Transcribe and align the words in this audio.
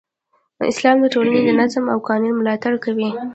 اسلام 0.71 0.97
د 1.01 1.05
ټولنې 1.13 1.41
د 1.45 1.49
نظم 1.59 1.85
او 1.93 1.99
قانون 2.09 2.33
ملاتړ 2.39 2.73
کوي. 2.83 3.09